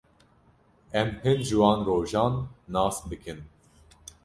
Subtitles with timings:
[1.01, 2.35] Em hin ji wan rojan
[2.73, 3.39] nas bikin.